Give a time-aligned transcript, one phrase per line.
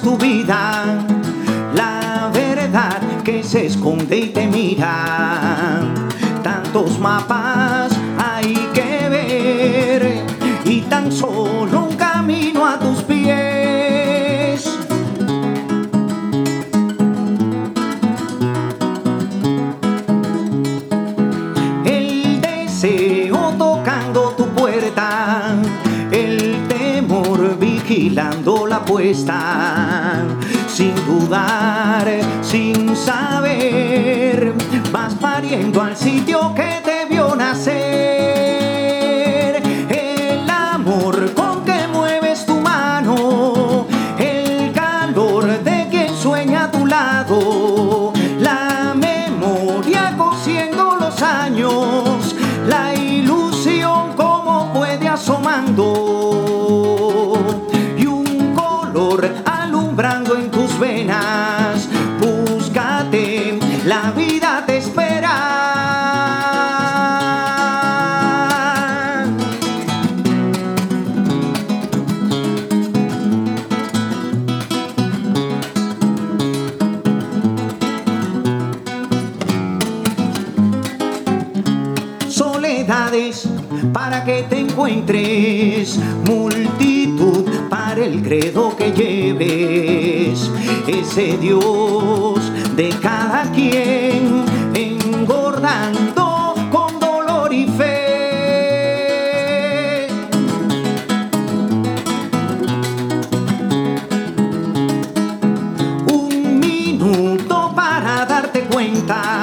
[0.00, 0.84] tu vida,
[1.74, 5.80] la verdad que se esconde y te mira.
[6.42, 10.24] Tantos mapas hay que ver
[10.64, 14.68] y tan solo un camino a tus pies.
[21.84, 24.41] El deseo tocando tu
[27.94, 30.24] vigilando la puesta,
[30.66, 32.08] sin dudar,
[32.40, 34.54] sin saber,
[34.90, 37.82] vas pariendo al sitio que te vio nacer.
[39.90, 43.86] El amor con que mueves tu mano,
[44.18, 52.34] el calor de quien sueña a tu lado, la memoria cosiendo los años,
[52.66, 56.61] la ilusión como puede asomando
[83.92, 90.50] para que te encuentres, multitud para el credo que lleves,
[90.88, 92.40] ese Dios
[92.74, 98.08] de cada quien engordando con dolor y fe.
[106.12, 109.41] Un minuto para darte cuenta,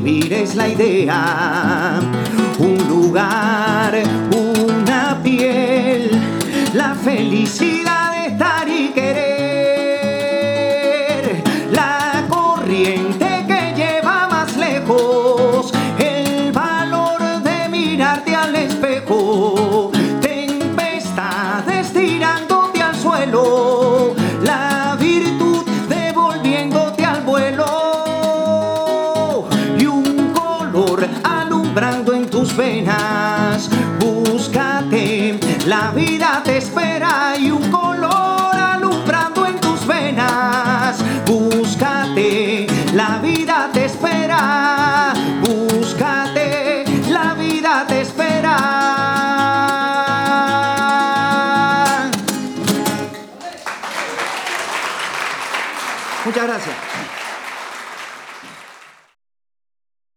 [0.00, 2.01] vivir es la idea.
[31.24, 33.68] Alumbrando en tus venas.
[33.98, 40.96] Búscate, la vida te espera y un color alumbrando en tus venas.
[41.26, 45.12] Búscate, la vida te espera.
[45.42, 48.56] Búscate, la vida te espera.
[56.24, 57.21] Muchas gracias.